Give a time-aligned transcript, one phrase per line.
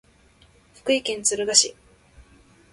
[0.73, 1.75] 福井県敦賀市